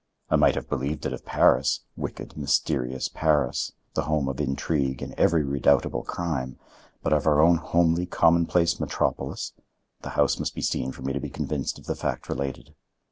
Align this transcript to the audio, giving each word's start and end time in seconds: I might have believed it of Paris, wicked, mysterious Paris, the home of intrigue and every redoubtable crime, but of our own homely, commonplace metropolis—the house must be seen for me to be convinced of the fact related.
I 0.31 0.35
might 0.35 0.55
have 0.55 0.67
believed 0.67 1.05
it 1.05 1.13
of 1.13 1.25
Paris, 1.25 1.81
wicked, 1.95 2.35
mysterious 2.35 3.07
Paris, 3.07 3.73
the 3.93 4.05
home 4.05 4.27
of 4.29 4.41
intrigue 4.41 4.99
and 5.03 5.13
every 5.13 5.43
redoubtable 5.43 6.01
crime, 6.05 6.57
but 7.03 7.13
of 7.13 7.27
our 7.27 7.39
own 7.39 7.57
homely, 7.57 8.07
commonplace 8.07 8.79
metropolis—the 8.79 10.09
house 10.09 10.39
must 10.39 10.55
be 10.55 10.61
seen 10.63 10.91
for 10.91 11.03
me 11.03 11.13
to 11.13 11.19
be 11.19 11.29
convinced 11.29 11.77
of 11.77 11.85
the 11.85 11.93
fact 11.93 12.29
related. 12.29 12.73